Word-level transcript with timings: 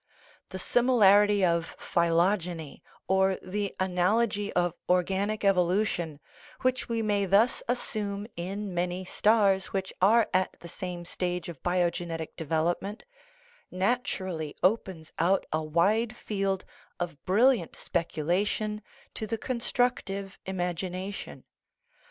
The 0.49 0.57
similarity 0.57 1.45
of 1.45 1.75
phylogeny, 1.77 2.81
or 3.07 3.35
the 3.39 3.75
analogy 3.79 4.51
of 4.53 4.73
or 4.87 5.03
ganic 5.03 5.43
evolution, 5.43 6.19
which 6.61 6.89
we 6.89 7.03
may 7.03 7.27
thus 7.27 7.61
assume 7.67 8.25
in 8.35 8.73
many 8.73 9.05
stars 9.05 9.67
which 9.73 9.93
are 10.01 10.27
at 10.33 10.59
the 10.59 10.67
same 10.67 11.05
stage 11.05 11.49
of 11.49 11.61
biogenetic 11.61 12.29
devel 12.35 12.73
opment, 12.75 13.03
naturally 13.69 14.55
opens 14.63 15.11
out 15.19 15.45
a 15.53 15.63
wide 15.63 16.15
field 16.15 16.65
of 16.99 17.23
brilliant 17.25 17.75
speculation 17.75 18.81
to 19.13 19.27
the 19.27 19.37
constructive 19.37 20.39
imagination. 20.47 21.43